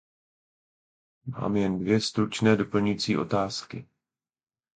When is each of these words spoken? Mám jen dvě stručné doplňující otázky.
Mám 1.25 1.57
jen 1.57 1.79
dvě 1.79 2.01
stručné 2.01 2.55
doplňující 2.55 3.17
otázky. 3.17 3.87